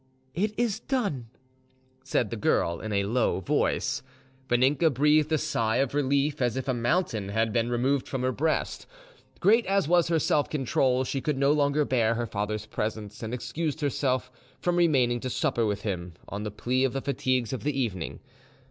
[0.33, 1.27] "It is done,"
[2.03, 4.01] said the girl in a low voice.
[4.49, 8.31] Vaninka breathed a sigh of relief, as if a mountain had been removed from her
[8.31, 8.87] breast.
[9.41, 13.31] Great as was her self control, she could no longer bear her father's presence, and
[13.31, 17.61] excused herself from remaining to supper with him, on the plea of the fatigues of
[17.63, 18.21] the evening.